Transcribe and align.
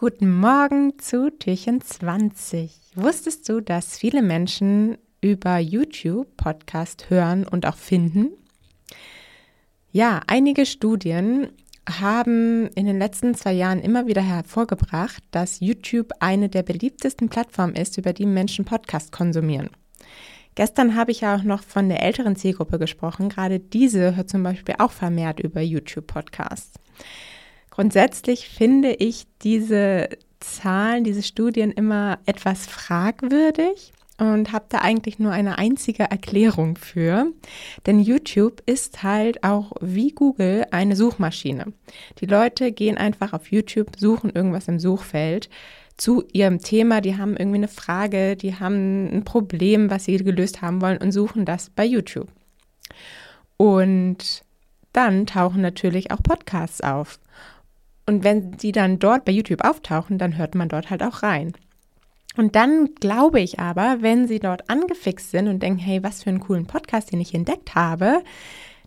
Guten 0.00 0.32
Morgen 0.38 0.96
zu 1.00 1.28
Türchen 1.28 1.80
20. 1.80 2.70
Wusstest 2.94 3.48
du, 3.48 3.60
dass 3.60 3.98
viele 3.98 4.22
Menschen 4.22 4.96
über 5.20 5.58
YouTube 5.58 6.36
Podcast 6.36 7.10
hören 7.10 7.44
und 7.44 7.66
auch 7.66 7.74
finden? 7.74 8.28
Ja, 9.90 10.20
einige 10.28 10.66
Studien 10.66 11.48
haben 11.90 12.68
in 12.76 12.86
den 12.86 13.00
letzten 13.00 13.34
zwei 13.34 13.50
Jahren 13.54 13.80
immer 13.80 14.06
wieder 14.06 14.22
hervorgebracht, 14.22 15.20
dass 15.32 15.58
YouTube 15.58 16.12
eine 16.20 16.48
der 16.48 16.62
beliebtesten 16.62 17.28
Plattformen 17.28 17.74
ist, 17.74 17.98
über 17.98 18.12
die 18.12 18.26
Menschen 18.26 18.64
Podcast 18.64 19.10
konsumieren. 19.10 19.70
Gestern 20.54 20.94
habe 20.94 21.10
ich 21.10 21.22
ja 21.22 21.34
auch 21.34 21.42
noch 21.42 21.64
von 21.64 21.88
der 21.88 22.04
älteren 22.04 22.36
Zielgruppe 22.36 22.78
gesprochen. 22.78 23.30
Gerade 23.30 23.58
diese 23.58 24.14
hört 24.14 24.30
zum 24.30 24.44
Beispiel 24.44 24.76
auch 24.78 24.92
vermehrt 24.92 25.40
über 25.40 25.60
YouTube 25.60 26.06
Podcasts. 26.06 26.78
Grundsätzlich 27.78 28.48
finde 28.48 28.90
ich 28.90 29.28
diese 29.42 30.08
Zahlen, 30.40 31.04
diese 31.04 31.22
Studien 31.22 31.70
immer 31.70 32.18
etwas 32.26 32.66
fragwürdig 32.66 33.92
und 34.18 34.50
habe 34.50 34.64
da 34.68 34.78
eigentlich 34.78 35.20
nur 35.20 35.30
eine 35.30 35.58
einzige 35.58 36.02
Erklärung 36.02 36.74
für. 36.76 37.30
Denn 37.86 38.00
YouTube 38.00 38.64
ist 38.66 39.04
halt 39.04 39.44
auch 39.44 39.70
wie 39.80 40.10
Google 40.10 40.66
eine 40.72 40.96
Suchmaschine. 40.96 41.72
Die 42.20 42.26
Leute 42.26 42.72
gehen 42.72 42.98
einfach 42.98 43.32
auf 43.32 43.52
YouTube, 43.52 43.92
suchen 43.96 44.30
irgendwas 44.30 44.66
im 44.66 44.80
Suchfeld 44.80 45.48
zu 45.96 46.24
ihrem 46.32 46.58
Thema, 46.58 47.00
die 47.00 47.16
haben 47.16 47.36
irgendwie 47.36 47.58
eine 47.58 47.68
Frage, 47.68 48.34
die 48.34 48.56
haben 48.56 49.06
ein 49.06 49.22
Problem, 49.24 49.88
was 49.88 50.06
sie 50.06 50.16
gelöst 50.16 50.62
haben 50.62 50.82
wollen 50.82 50.98
und 50.98 51.12
suchen 51.12 51.44
das 51.44 51.70
bei 51.70 51.84
YouTube. 51.84 52.26
Und 53.56 54.42
dann 54.92 55.26
tauchen 55.26 55.62
natürlich 55.62 56.10
auch 56.10 56.20
Podcasts 56.24 56.80
auf. 56.80 57.20
Und 58.08 58.24
wenn 58.24 58.58
sie 58.58 58.72
dann 58.72 58.98
dort 58.98 59.26
bei 59.26 59.32
YouTube 59.32 59.62
auftauchen, 59.62 60.16
dann 60.16 60.38
hört 60.38 60.54
man 60.54 60.70
dort 60.70 60.88
halt 60.88 61.02
auch 61.02 61.22
rein. 61.22 61.52
Und 62.38 62.56
dann 62.56 62.94
glaube 62.94 63.38
ich 63.38 63.60
aber, 63.60 63.98
wenn 64.00 64.26
sie 64.26 64.38
dort 64.38 64.70
angefixt 64.70 65.30
sind 65.30 65.46
und 65.46 65.62
denken, 65.62 65.78
hey, 65.78 66.02
was 66.02 66.22
für 66.22 66.30
einen 66.30 66.40
coolen 66.40 66.66
Podcast, 66.66 67.12
den 67.12 67.20
ich 67.20 67.34
entdeckt 67.34 67.74
habe, 67.74 68.22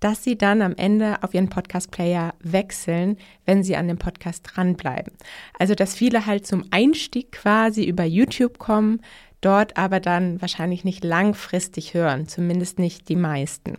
dass 0.00 0.24
sie 0.24 0.36
dann 0.36 0.62
am 0.62 0.74
Ende 0.74 1.22
auf 1.22 1.32
ihren 1.32 1.48
Podcast-Player 1.48 2.34
wechseln, 2.40 3.16
wenn 3.46 3.62
sie 3.62 3.76
an 3.76 3.86
dem 3.86 3.98
Podcast 3.98 4.42
dranbleiben. 4.48 5.12
Also, 5.60 5.76
dass 5.76 5.94
viele 5.94 6.26
halt 6.26 6.44
zum 6.44 6.64
Einstieg 6.72 7.30
quasi 7.30 7.84
über 7.84 8.02
YouTube 8.02 8.58
kommen, 8.58 9.00
dort 9.40 9.76
aber 9.76 10.00
dann 10.00 10.42
wahrscheinlich 10.42 10.82
nicht 10.82 11.04
langfristig 11.04 11.94
hören, 11.94 12.26
zumindest 12.26 12.80
nicht 12.80 13.08
die 13.08 13.14
meisten. 13.14 13.78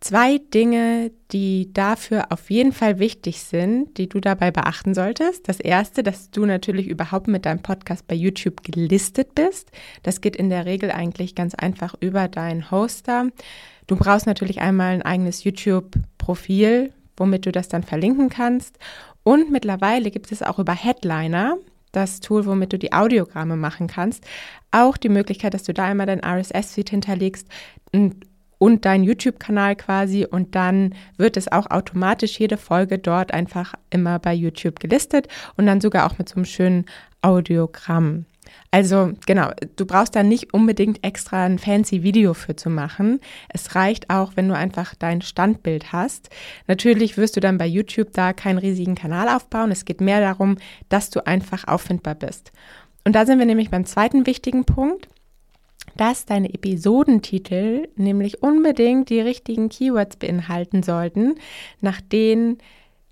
Zwei 0.00 0.38
Dinge, 0.38 1.10
die 1.30 1.74
dafür 1.74 2.32
auf 2.32 2.50
jeden 2.50 2.72
Fall 2.72 2.98
wichtig 2.98 3.42
sind, 3.42 3.98
die 3.98 4.08
du 4.08 4.18
dabei 4.18 4.50
beachten 4.50 4.94
solltest. 4.94 5.46
Das 5.46 5.60
erste, 5.60 6.02
dass 6.02 6.30
du 6.30 6.46
natürlich 6.46 6.86
überhaupt 6.88 7.28
mit 7.28 7.44
deinem 7.44 7.60
Podcast 7.60 8.08
bei 8.08 8.14
YouTube 8.14 8.62
gelistet 8.62 9.34
bist. 9.34 9.70
Das 10.02 10.22
geht 10.22 10.36
in 10.36 10.48
der 10.48 10.64
Regel 10.64 10.90
eigentlich 10.90 11.34
ganz 11.34 11.54
einfach 11.54 11.94
über 12.00 12.28
deinen 12.28 12.70
Hoster. 12.70 13.28
Du 13.88 13.96
brauchst 13.96 14.26
natürlich 14.26 14.62
einmal 14.62 14.94
ein 14.94 15.02
eigenes 15.02 15.44
YouTube-Profil, 15.44 16.94
womit 17.18 17.44
du 17.44 17.52
das 17.52 17.68
dann 17.68 17.82
verlinken 17.82 18.30
kannst. 18.30 18.78
Und 19.22 19.50
mittlerweile 19.50 20.10
gibt 20.10 20.32
es 20.32 20.42
auch 20.42 20.58
über 20.58 20.72
Headliner, 20.72 21.58
das 21.92 22.20
Tool, 22.20 22.46
womit 22.46 22.72
du 22.72 22.78
die 22.78 22.94
Audiogramme 22.94 23.56
machen 23.56 23.86
kannst, 23.86 24.24
auch 24.70 24.96
die 24.96 25.10
Möglichkeit, 25.10 25.52
dass 25.52 25.64
du 25.64 25.74
da 25.74 25.84
einmal 25.84 26.06
dein 26.06 26.24
RSS-Feed 26.24 26.88
hinterlegst 26.88 27.46
und 27.92 28.29
und 28.60 28.84
deinen 28.84 29.04
YouTube-Kanal 29.04 29.74
quasi 29.74 30.26
und 30.26 30.54
dann 30.54 30.94
wird 31.16 31.38
es 31.38 31.50
auch 31.50 31.70
automatisch 31.70 32.38
jede 32.38 32.58
Folge 32.58 32.98
dort 32.98 33.32
einfach 33.32 33.74
immer 33.88 34.18
bei 34.18 34.34
YouTube 34.34 34.78
gelistet 34.78 35.28
und 35.56 35.66
dann 35.66 35.80
sogar 35.80 36.06
auch 36.06 36.18
mit 36.18 36.28
so 36.28 36.36
einem 36.36 36.44
schönen 36.44 36.84
Audiogramm. 37.22 38.26
Also 38.70 39.12
genau, 39.26 39.50
du 39.76 39.86
brauchst 39.86 40.14
da 40.14 40.22
nicht 40.22 40.52
unbedingt 40.52 41.02
extra 41.04 41.44
ein 41.44 41.58
fancy 41.58 42.02
Video 42.02 42.34
für 42.34 42.54
zu 42.54 42.68
machen. 42.68 43.20
Es 43.48 43.74
reicht 43.74 44.10
auch, 44.10 44.32
wenn 44.34 44.48
du 44.48 44.54
einfach 44.54 44.94
dein 44.94 45.22
Standbild 45.22 45.92
hast. 45.92 46.28
Natürlich 46.66 47.16
wirst 47.16 47.36
du 47.36 47.40
dann 47.40 47.56
bei 47.56 47.66
YouTube 47.66 48.12
da 48.12 48.34
keinen 48.34 48.58
riesigen 48.58 48.94
Kanal 48.94 49.28
aufbauen. 49.28 49.70
Es 49.70 49.86
geht 49.86 50.02
mehr 50.02 50.20
darum, 50.20 50.58
dass 50.90 51.08
du 51.08 51.26
einfach 51.26 51.66
auffindbar 51.66 52.14
bist. 52.14 52.52
Und 53.04 53.14
da 53.14 53.24
sind 53.24 53.38
wir 53.38 53.46
nämlich 53.46 53.70
beim 53.70 53.86
zweiten 53.86 54.26
wichtigen 54.26 54.66
Punkt 54.66 55.08
dass 55.96 56.26
deine 56.26 56.52
Episodentitel 56.52 57.88
nämlich 57.96 58.42
unbedingt 58.42 59.10
die 59.10 59.20
richtigen 59.20 59.68
Keywords 59.68 60.16
beinhalten 60.16 60.82
sollten, 60.82 61.34
nach 61.80 62.00
denen 62.00 62.58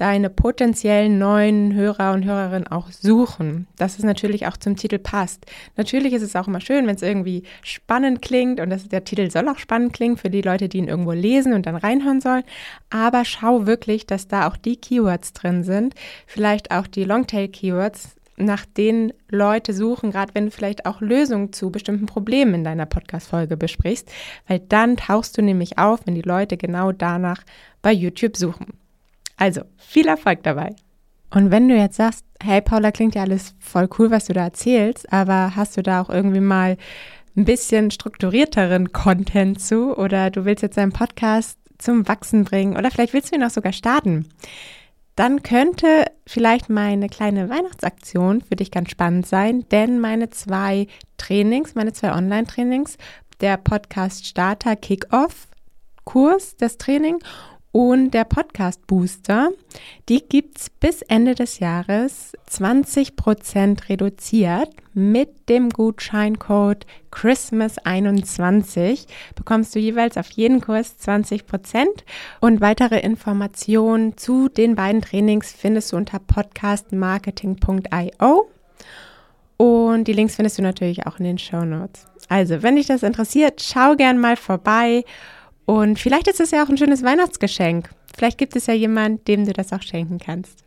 deine 0.00 0.30
potenziellen 0.30 1.18
neuen 1.18 1.74
Hörer 1.74 2.14
und 2.14 2.24
Hörerinnen 2.24 2.66
auch 2.68 2.90
suchen, 2.90 3.66
dass 3.76 3.98
es 3.98 4.04
natürlich 4.04 4.46
auch 4.46 4.56
zum 4.56 4.76
Titel 4.76 4.98
passt. 4.98 5.44
Natürlich 5.76 6.14
ist 6.14 6.22
es 6.22 6.34
auch 6.36 6.48
immer 6.48 6.62
schön, 6.62 6.86
wenn 6.86 6.94
es 6.94 7.02
irgendwie 7.02 7.42
spannend 7.62 8.22
klingt 8.22 8.60
und 8.60 8.70
das, 8.70 8.88
der 8.88 9.04
Titel 9.04 9.30
soll 9.30 9.46
auch 9.50 9.58
spannend 9.58 9.92
klingen 9.92 10.16
für 10.16 10.30
die 10.30 10.40
Leute, 10.40 10.70
die 10.70 10.78
ihn 10.78 10.88
irgendwo 10.88 11.12
lesen 11.12 11.52
und 11.52 11.66
dann 11.66 11.76
reinhören 11.76 12.22
sollen. 12.22 12.44
Aber 12.88 13.26
schau 13.26 13.66
wirklich, 13.66 14.06
dass 14.06 14.26
da 14.26 14.48
auch 14.48 14.56
die 14.56 14.76
Keywords 14.76 15.34
drin 15.34 15.64
sind, 15.64 15.94
vielleicht 16.26 16.70
auch 16.70 16.86
die 16.86 17.04
Longtail-Keywords, 17.04 18.16
nach 18.44 18.64
denen 18.66 19.12
Leute 19.28 19.72
suchen, 19.72 20.10
gerade 20.10 20.34
wenn 20.34 20.46
du 20.46 20.50
vielleicht 20.50 20.86
auch 20.86 21.00
Lösungen 21.00 21.52
zu 21.52 21.70
bestimmten 21.70 22.06
Problemen 22.06 22.54
in 22.54 22.64
deiner 22.64 22.86
Podcast-Folge 22.86 23.56
besprichst, 23.56 24.10
weil 24.48 24.60
dann 24.60 24.96
tauchst 24.96 25.38
du 25.38 25.42
nämlich 25.42 25.78
auf, 25.78 26.06
wenn 26.06 26.14
die 26.14 26.22
Leute 26.22 26.56
genau 26.56 26.92
danach 26.92 27.42
bei 27.82 27.92
YouTube 27.92 28.36
suchen. 28.36 28.74
Also, 29.36 29.62
viel 29.76 30.08
Erfolg 30.08 30.42
dabei. 30.42 30.74
Und 31.30 31.50
wenn 31.50 31.68
du 31.68 31.76
jetzt 31.76 31.96
sagst, 31.96 32.24
hey 32.42 32.60
Paula, 32.60 32.90
klingt 32.90 33.14
ja 33.14 33.22
alles 33.22 33.54
voll 33.58 33.88
cool, 33.98 34.10
was 34.10 34.26
du 34.26 34.32
da 34.32 34.44
erzählst, 34.44 35.12
aber 35.12 35.54
hast 35.54 35.76
du 35.76 35.82
da 35.82 36.00
auch 36.00 36.10
irgendwie 36.10 36.40
mal 36.40 36.76
ein 37.36 37.44
bisschen 37.44 37.90
strukturierteren 37.90 38.92
Content 38.92 39.60
zu 39.60 39.96
oder 39.96 40.30
du 40.30 40.44
willst 40.44 40.62
jetzt 40.62 40.76
deinen 40.76 40.92
Podcast 40.92 41.58
zum 41.78 42.06
Wachsen 42.08 42.44
bringen 42.44 42.76
oder 42.76 42.90
vielleicht 42.90 43.12
willst 43.12 43.30
du 43.30 43.36
ihn 43.36 43.44
auch 43.44 43.50
sogar 43.50 43.72
starten? 43.72 44.28
Dann 45.20 45.42
könnte 45.42 46.06
vielleicht 46.26 46.70
meine 46.70 47.10
kleine 47.10 47.50
Weihnachtsaktion 47.50 48.40
für 48.40 48.56
dich 48.56 48.70
ganz 48.70 48.90
spannend 48.90 49.26
sein, 49.26 49.68
denn 49.70 50.00
meine 50.00 50.30
zwei 50.30 50.86
Trainings, 51.18 51.74
meine 51.74 51.92
zwei 51.92 52.14
Online-Trainings, 52.14 52.96
der 53.42 53.58
Podcast 53.58 54.24
Starter 54.24 54.76
Kickoff 54.76 55.48
Kurs, 56.04 56.56
das 56.56 56.78
Training 56.78 57.18
und 57.72 58.10
der 58.10 58.24
Podcast 58.24 58.84
Booster, 58.86 59.50
die 60.08 60.22
gibt 60.28 60.58
es 60.58 60.70
bis 60.70 61.02
Ende 61.02 61.36
des 61.36 61.60
Jahres 61.60 62.32
20% 62.50 63.88
reduziert. 63.88 64.70
Mit 64.92 65.48
dem 65.48 65.70
Gutscheincode 65.70 66.84
Christmas21 67.12 69.06
bekommst 69.36 69.72
du 69.74 69.78
jeweils 69.78 70.16
auf 70.16 70.28
jeden 70.30 70.60
Kurs 70.60 70.96
20% 71.00 71.84
und 72.40 72.60
weitere 72.60 72.98
Informationen 72.98 74.16
zu 74.16 74.48
den 74.48 74.74
beiden 74.74 75.00
Trainings 75.00 75.52
findest 75.52 75.92
du 75.92 75.96
unter 75.96 76.18
podcastmarketing.io. 76.18 78.50
Und 79.58 80.08
die 80.08 80.12
Links 80.12 80.34
findest 80.36 80.58
du 80.58 80.62
natürlich 80.62 81.06
auch 81.06 81.20
in 81.20 81.24
den 81.24 81.38
Show 81.38 81.64
Notes. 81.64 82.06
Also, 82.28 82.62
wenn 82.62 82.76
dich 82.76 82.86
das 82.86 83.04
interessiert, 83.04 83.62
schau 83.62 83.94
gern 83.94 84.18
mal 84.18 84.36
vorbei 84.36 85.04
und 85.70 86.00
vielleicht 86.00 86.26
ist 86.26 86.40
es 86.40 86.50
ja 86.50 86.64
auch 86.64 86.68
ein 86.68 86.76
schönes 86.76 87.04
Weihnachtsgeschenk. 87.04 87.90
Vielleicht 88.16 88.38
gibt 88.38 88.56
es 88.56 88.66
ja 88.66 88.74
jemand, 88.74 89.28
dem 89.28 89.46
du 89.46 89.52
das 89.52 89.72
auch 89.72 89.82
schenken 89.82 90.18
kannst. 90.18 90.64